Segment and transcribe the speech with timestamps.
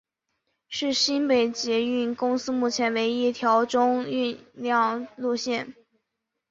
[0.67, 5.75] 是新北捷运公司目前唯一一条中运量路线。